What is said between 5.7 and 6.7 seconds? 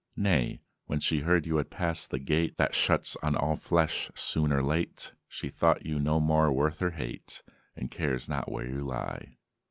you no more